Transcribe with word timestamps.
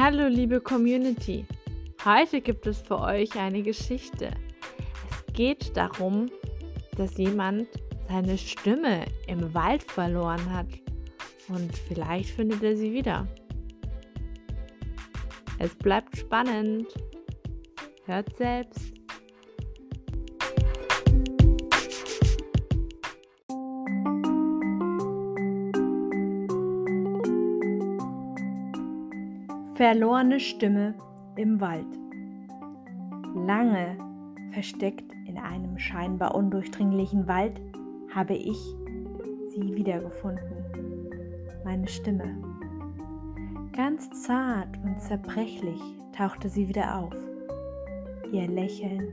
Hallo 0.00 0.28
liebe 0.28 0.60
Community, 0.60 1.44
heute 2.04 2.40
gibt 2.40 2.68
es 2.68 2.78
für 2.78 3.00
euch 3.00 3.36
eine 3.36 3.64
Geschichte. 3.64 4.30
Es 5.10 5.32
geht 5.34 5.76
darum, 5.76 6.30
dass 6.96 7.18
jemand 7.18 7.66
seine 8.06 8.38
Stimme 8.38 9.06
im 9.26 9.52
Wald 9.54 9.82
verloren 9.82 10.54
hat 10.54 10.68
und 11.48 11.76
vielleicht 11.76 12.30
findet 12.30 12.62
er 12.62 12.76
sie 12.76 12.92
wieder. 12.92 13.26
Es 15.58 15.74
bleibt 15.74 16.16
spannend. 16.16 16.86
Hört 18.04 18.36
selbst. 18.36 18.97
Verlorene 29.78 30.40
Stimme 30.40 30.94
im 31.36 31.60
Wald. 31.60 31.86
Lange 33.36 33.96
versteckt 34.50 35.04
in 35.28 35.38
einem 35.38 35.78
scheinbar 35.78 36.34
undurchdringlichen 36.34 37.28
Wald 37.28 37.60
habe 38.12 38.34
ich 38.34 38.58
sie 39.46 39.76
wiedergefunden. 39.76 40.42
Meine 41.64 41.86
Stimme. 41.86 42.42
Ganz 43.72 44.10
zart 44.24 44.76
und 44.82 45.00
zerbrechlich 45.00 45.80
tauchte 46.10 46.48
sie 46.48 46.68
wieder 46.68 46.98
auf. 46.98 47.14
Ihr 48.32 48.48
Lächeln 48.48 49.06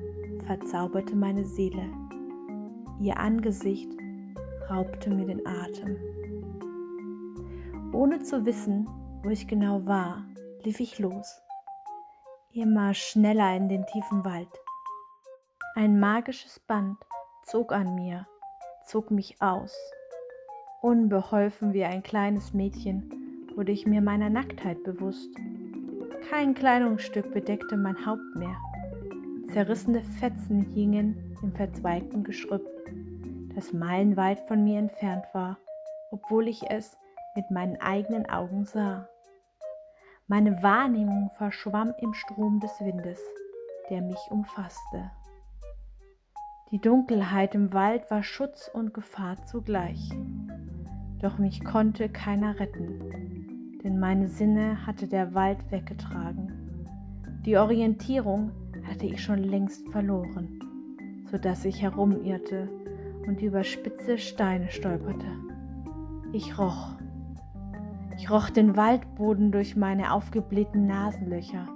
verzauberte 0.48 1.16
meine 1.16 1.46
Seele. 1.46 1.88
Ihr 3.00 3.20
Angesicht 3.20 3.92
raubte 4.68 5.12
mir 5.12 5.28
den 5.28 5.46
Atem. 5.46 5.96
Ohne 7.94 8.24
zu 8.24 8.44
wissen, 8.48 8.88
wo 9.22 9.30
ich 9.30 9.48
genau 9.48 9.86
war, 9.86 10.26
lief 10.66 10.80
ich 10.80 10.98
los, 10.98 11.44
immer 12.52 12.96
schneller 12.96 13.56
in 13.56 13.70
den 13.70 13.86
tiefen 13.86 14.26
Wald. 14.26 14.50
Ein 15.76 16.00
magisches 16.00 16.60
Band 16.60 16.98
zog 17.44 17.72
an 17.72 17.94
mir, 17.94 18.26
zog 18.84 19.12
mich 19.12 19.40
aus. 19.44 19.78
Unbeholfen 20.82 21.74
wie 21.74 21.84
ein 21.84 22.02
kleines 22.02 22.54
Mädchen 22.54 23.48
wurde 23.56 23.72
ich 23.72 23.86
mir 23.86 24.02
meiner 24.02 24.32
Nacktheit 24.32 24.84
bewusst. 24.84 25.30
Kein 26.30 26.56
Kleidungsstück 26.56 27.32
bedeckte 27.32 27.78
mein 27.78 28.04
Haupt 28.04 28.36
mehr. 28.36 28.58
Zerrissene 29.54 30.02
Fetzen 30.20 30.64
hingen 30.74 31.38
im 31.44 31.54
verzweigten 31.54 32.24
Geschrüpp, 32.24 32.66
das 33.54 33.72
meilenweit 33.72 34.40
von 34.48 34.64
mir 34.64 34.80
entfernt 34.80 35.26
war, 35.34 35.60
obwohl 36.10 36.48
ich 36.48 36.64
es 36.72 36.98
mit 37.36 37.52
meinen 37.52 37.80
eigenen 37.80 38.28
Augen 38.28 38.66
sah. 38.66 39.08
Meine 40.28 40.64
Wahrnehmung 40.64 41.30
verschwamm 41.38 41.94
im 42.02 42.16
Strom 42.16 42.60
des 42.60 42.72
Windes, 42.82 43.20
der 43.92 44.02
mich 44.02 44.18
umfasste. 44.32 45.12
Die 46.72 46.82
Dunkelheit 46.82 47.54
im 47.54 47.74
Wald 47.74 48.10
war 48.10 48.24
Schutz 48.24 48.68
und 48.74 48.92
Gefahr 48.92 49.44
zugleich. 49.46 50.10
Doch 51.22 51.38
mich 51.38 51.64
konnte 51.64 52.10
keiner 52.10 52.60
retten, 52.60 53.80
denn 53.84 54.00
meine 54.00 54.28
Sinne 54.28 54.88
hatte 54.88 55.08
der 55.08 55.36
Wald 55.36 55.60
weggetragen. 55.70 56.88
Die 57.46 57.58
Orientierung 57.58 58.50
hatte 58.88 59.06
ich 59.06 59.22
schon 59.22 59.44
längst 59.44 59.88
verloren, 59.90 60.60
so 61.30 61.38
dass 61.38 61.66
ich 61.66 61.84
herumirrte 61.84 62.68
und 63.28 63.44
über 63.44 63.64
spitze 63.64 64.18
Steine 64.18 64.72
stolperte. 64.72 65.28
Ich 66.34 66.58
roch 66.58 66.96
ich 68.18 68.30
roch 68.30 68.50
den 68.50 68.76
Waldboden 68.78 69.52
durch 69.52 69.76
meine 69.76 70.14
aufgeblähten 70.14 70.86
Nasenlöcher. 70.86 71.68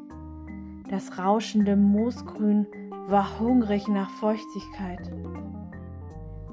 Das 0.89 1.17
rauschende 1.17 1.75
Moosgrün 1.75 2.67
war 3.07 3.39
hungrig 3.39 3.87
nach 3.87 4.09
Feuchtigkeit. 4.09 5.11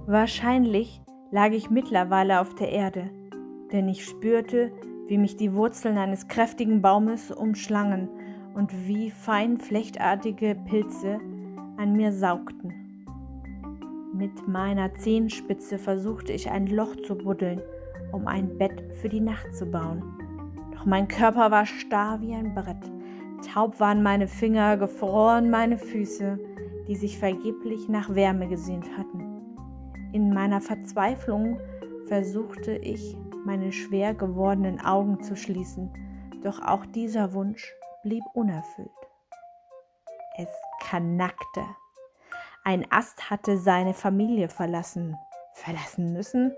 Wahrscheinlich 0.07 1.01
lag 1.31 1.51
ich 1.51 1.71
mittlerweile 1.71 2.41
auf 2.41 2.55
der 2.55 2.71
Erde, 2.71 3.11
denn 3.73 3.89
ich 3.89 4.05
spürte, 4.05 4.73
wie 5.07 5.19
mich 5.19 5.37
die 5.37 5.55
Wurzeln 5.55 5.99
eines 5.99 6.29
kräftigen 6.29 6.83
Baumes 6.83 7.31
umschlangen 7.31 8.09
und 8.55 8.73
wie 8.87 9.11
fein 9.11 9.59
flechtartige 9.59 10.55
Pilze 10.55 11.19
an 11.77 11.93
mir 11.93 12.13
saugten. 12.13 12.75
Mit 14.13 14.49
meiner 14.49 14.95
Zehenspitze 14.95 15.79
versuchte 15.79 16.33
ich 16.33 16.51
ein 16.51 16.67
Loch 16.67 16.97
zu 16.97 17.17
buddeln 17.17 17.61
um 18.13 18.27
ein 18.27 18.57
Bett 18.59 18.83
für 19.01 19.09
die 19.09 19.21
Nacht 19.21 19.55
zu 19.55 19.67
bauen. 19.67 20.03
Doch 20.73 20.87
mein 20.87 21.09
Körper 21.09 21.51
war 21.51 21.67
starr 21.67 22.21
wie 22.21 22.35
ein 22.35 22.55
Brett. 22.55 22.91
Taub 23.53 23.79
waren 23.81 24.03
meine 24.03 24.29
Finger, 24.29 24.77
gefroren 24.77 25.51
meine 25.51 25.79
Füße, 25.79 26.39
die 26.89 26.97
sich 26.97 27.19
vergeblich 27.19 27.89
nach 27.89 28.15
Wärme 28.15 28.49
gesehnt 28.49 28.87
hatten. 28.97 29.23
In 30.13 30.33
meiner 30.33 30.61
Verzweiflung 30.61 31.59
versuchte 32.07 32.73
ich, 32.77 33.17
meine 33.45 33.73
schwer 33.73 34.15
gewordenen 34.15 34.81
Augen 34.81 35.21
zu 35.21 35.37
schließen, 35.37 35.91
doch 36.43 36.61
auch 36.61 36.87
dieser 36.87 37.35
Wunsch 37.35 37.73
blieb 38.03 38.25
unerfüllt. 38.35 38.91
Es 40.37 40.49
knackte. 40.81 41.65
Ein 42.65 42.85
Ast 42.91 43.31
hatte 43.31 43.59
seine 43.59 43.95
Familie 43.95 44.49
verlassen. 44.49 45.17
Verlassen 45.53 46.13
müssen? 46.13 46.53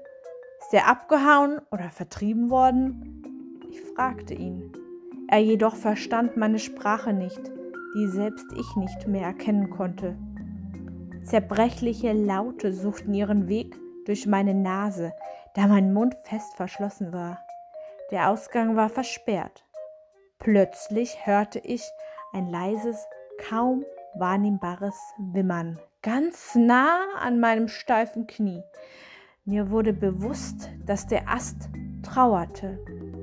Ist 0.60 0.74
er 0.74 0.88
abgehauen 0.88 1.60
oder 1.70 1.90
vertrieben 1.90 2.50
worden? 2.50 3.22
Ich 3.70 3.80
fragte 3.80 4.34
ihn. 4.34 4.72
Er 5.28 5.38
jedoch 5.38 5.76
verstand 5.76 6.36
meine 6.36 6.58
Sprache 6.58 7.12
nicht, 7.12 7.40
die 7.94 8.06
selbst 8.08 8.46
ich 8.56 8.76
nicht 8.76 9.06
mehr 9.06 9.24
erkennen 9.24 9.70
konnte. 9.70 10.16
Zerbrechliche 11.22 12.12
Laute 12.12 12.72
suchten 12.72 13.14
ihren 13.14 13.48
Weg 13.48 13.76
durch 14.06 14.26
meine 14.26 14.54
Nase, 14.54 15.12
da 15.54 15.66
mein 15.66 15.92
Mund 15.92 16.14
fest 16.24 16.54
verschlossen 16.54 17.12
war. 17.12 17.38
Der 18.10 18.30
Ausgang 18.30 18.76
war 18.76 18.88
versperrt. 18.88 19.64
Plötzlich 20.38 21.26
hörte 21.26 21.58
ich 21.58 21.82
ein 22.32 22.46
leises, 22.46 23.06
kaum 23.48 23.84
wahrnehmbares 24.14 24.96
Wimmern, 25.18 25.78
ganz 26.02 26.54
nah 26.54 27.00
an 27.20 27.40
meinem 27.40 27.68
steifen 27.68 28.26
Knie. 28.26 28.62
Mir 29.48 29.70
wurde 29.70 29.94
bewusst, 29.94 30.68
dass 30.84 31.06
der 31.06 31.26
Ast 31.26 31.70
trauerte. 32.02 32.78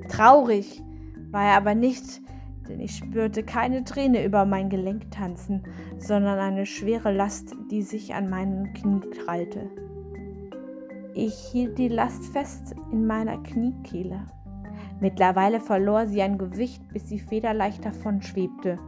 Traurig 0.08 0.82
war 1.30 1.44
er 1.44 1.56
aber 1.56 1.76
nicht, 1.76 2.20
denn 2.68 2.80
ich 2.80 2.96
spürte 2.96 3.44
keine 3.44 3.84
Träne 3.84 4.24
über 4.24 4.44
mein 4.44 4.68
Gelenk 4.68 5.12
tanzen, 5.12 5.62
sondern 5.98 6.40
eine 6.40 6.66
schwere 6.66 7.12
Last, 7.12 7.54
die 7.70 7.82
sich 7.82 8.12
an 8.12 8.28
meinen 8.28 8.74
Knie 8.74 9.02
krallte. 9.22 9.70
Ich 11.14 11.36
hielt 11.52 11.78
die 11.78 11.86
Last 11.86 12.24
fest 12.32 12.74
in 12.90 13.06
meiner 13.06 13.40
Kniekehle. 13.44 14.26
Mittlerweile 14.98 15.60
verlor 15.60 16.08
sie 16.08 16.22
an 16.22 16.38
Gewicht, 16.38 16.82
bis 16.88 17.08
sie 17.08 17.20
federleicht 17.20 17.84
davon 17.84 18.20
schwebte. 18.20 18.80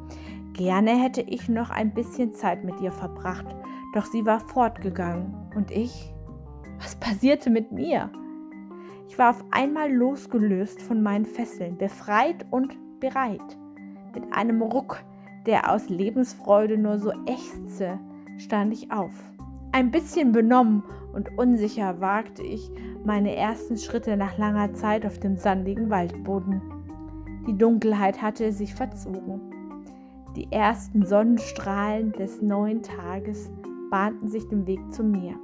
Gerne 0.54 1.00
hätte 1.00 1.20
ich 1.20 1.48
noch 1.48 1.70
ein 1.70 1.94
bisschen 1.94 2.32
Zeit 2.32 2.64
mit 2.64 2.80
ihr 2.80 2.90
verbracht, 2.90 3.46
doch 3.94 4.06
sie 4.06 4.26
war 4.26 4.40
fortgegangen 4.40 5.36
und 5.54 5.70
ich 5.70 6.12
was 6.78 6.96
passierte 6.96 7.50
mit 7.50 7.72
mir? 7.72 8.10
Ich 9.08 9.18
war 9.18 9.30
auf 9.30 9.44
einmal 9.50 9.92
losgelöst 9.92 10.82
von 10.82 11.02
meinen 11.02 11.24
Fesseln, 11.24 11.78
befreit 11.78 12.46
und 12.50 12.76
bereit. 13.00 13.58
Mit 14.14 14.32
einem 14.32 14.62
Ruck, 14.62 15.02
der 15.46 15.72
aus 15.72 15.88
Lebensfreude 15.88 16.76
nur 16.76 16.98
so 16.98 17.10
ächzte, 17.26 17.98
stand 18.36 18.72
ich 18.72 18.92
auf. 18.92 19.12
Ein 19.72 19.90
bisschen 19.90 20.32
benommen 20.32 20.82
und 21.12 21.36
unsicher 21.38 22.00
wagte 22.00 22.42
ich 22.42 22.70
meine 23.04 23.34
ersten 23.34 23.76
Schritte 23.76 24.16
nach 24.16 24.36
langer 24.38 24.72
Zeit 24.74 25.06
auf 25.06 25.18
dem 25.18 25.36
sandigen 25.36 25.90
Waldboden. 25.90 26.62
Die 27.46 27.56
Dunkelheit 27.56 28.20
hatte 28.20 28.52
sich 28.52 28.74
verzogen. 28.74 29.40
Die 30.36 30.52
ersten 30.52 31.04
Sonnenstrahlen 31.04 32.12
des 32.12 32.42
neuen 32.42 32.82
Tages 32.82 33.50
bahnten 33.90 34.28
sich 34.28 34.46
den 34.48 34.66
Weg 34.66 34.80
zu 34.92 35.02
mir. 35.02 35.34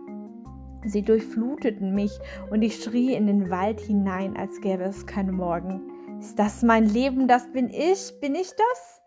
Sie 0.85 1.03
durchfluteten 1.03 1.95
mich 1.95 2.19
und 2.51 2.63
ich 2.63 2.83
schrie 2.83 3.15
in 3.15 3.27
den 3.27 3.51
Wald 3.51 3.81
hinein, 3.81 4.37
als 4.37 4.61
gäbe 4.61 4.85
es 4.85 5.07
keinen 5.07 5.35
Morgen. 5.35 5.83
Ist 6.21 6.39
das 6.39 6.63
mein 6.63 6.87
Leben? 6.87 7.29
Das 7.29 7.51
bin 7.53 7.69
ich? 7.69 8.13
Bin 8.21 8.35
ich 8.35 8.51
das? 8.51 9.03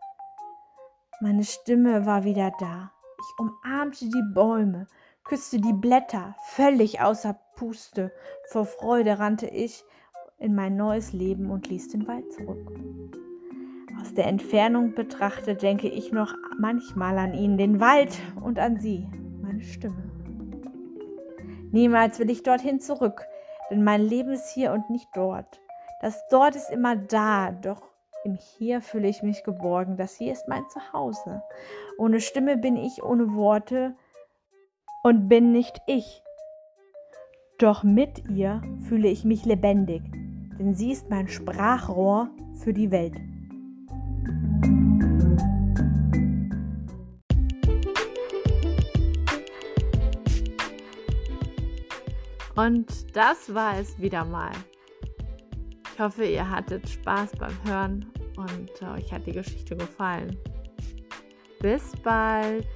Meine 1.21 1.43
Stimme 1.43 2.05
war 2.05 2.23
wieder 2.23 2.51
da. 2.59 2.91
Ich 3.19 3.39
umarmte 3.39 4.05
die 4.05 4.33
Bäume, 4.33 4.87
küsste 5.23 5.59
die 5.59 5.73
Blätter, 5.73 6.35
völlig 6.45 7.01
außer 7.01 7.39
Puste. 7.55 8.11
Vor 8.49 8.65
Freude 8.65 9.19
rannte 9.19 9.47
ich 9.47 9.83
in 10.37 10.53
mein 10.53 10.77
neues 10.77 11.13
Leben 11.13 11.49
und 11.49 11.67
ließ 11.69 11.89
den 11.89 12.07
Wald 12.07 12.31
zurück. 12.33 12.71
Aus 13.99 14.13
der 14.13 14.27
Entfernung 14.27 14.93
betrachtet 14.93 15.63
denke 15.63 15.89
ich 15.89 16.11
noch 16.11 16.35
manchmal 16.59 17.17
an 17.17 17.33
ihn, 17.33 17.57
den 17.57 17.79
Wald 17.79 18.19
und 18.39 18.59
an 18.59 18.77
sie, 18.77 19.07
meine 19.41 19.63
Stimme. 19.63 20.06
Niemals 21.77 22.17
will 22.17 22.31
ich 22.31 22.41
dorthin 22.41 22.79
zurück, 22.79 23.27
denn 23.69 23.83
mein 23.83 24.01
Leben 24.01 24.31
ist 24.31 24.49
hier 24.49 24.71
und 24.71 24.89
nicht 24.89 25.09
dort. 25.13 25.61
Das 26.01 26.19
dort 26.31 26.55
ist 26.55 26.71
immer 26.71 26.95
da, 26.95 27.51
doch 27.51 27.83
Hier 28.57 28.81
fühle 28.81 29.07
ich 29.07 29.21
mich 29.21 29.43
geborgen. 29.43 29.95
Das 29.95 30.15
hier 30.15 30.33
ist 30.33 30.47
mein 30.47 30.67
Zuhause. 30.69 31.43
Ohne 31.99 32.19
Stimme 32.19 32.57
bin 32.57 32.77
ich 32.77 33.03
ohne 33.03 33.35
Worte 33.35 33.95
und 35.03 35.29
bin 35.29 35.51
nicht 35.51 35.79
ich. 35.85 36.23
Doch 37.59 37.83
mit 37.83 38.27
ihr 38.27 38.63
fühle 38.89 39.09
ich 39.09 39.23
mich 39.23 39.45
lebendig, 39.45 40.01
denn 40.59 40.73
sie 40.73 40.91
ist 40.91 41.11
mein 41.11 41.27
Sprachrohr 41.27 42.31
für 42.55 42.73
die 42.73 42.89
Welt. 42.89 43.13
Und 52.57 53.15
das 53.15 53.53
war 53.53 53.77
es 53.79 53.99
wieder 54.01 54.25
mal. 54.25 54.51
Ich 55.93 55.99
hoffe, 55.99 56.25
ihr 56.25 56.49
hattet 56.49 56.89
Spaß 56.89 57.31
beim 57.39 57.53
Hören 57.65 58.11
und 58.35 58.81
euch 58.81 59.13
hat 59.13 59.27
die 59.27 59.31
Geschichte 59.31 59.77
gefallen. 59.77 60.35
Bis 61.59 61.91
bald! 62.03 62.67